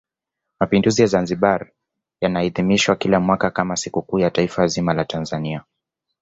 mapinduzi 0.59 1.01
ya 1.01 1.07
Zanzibar 1.07 1.69
yanaadhimishwa 2.21 2.95
kila 2.95 3.19
mwaka 3.19 3.51
kama 3.51 3.75
sikukuu 3.75 4.19
ya 4.19 4.31
taifa 4.31 4.67
zima 4.67 4.93
la 4.93 5.05
Tanzania 5.05 5.63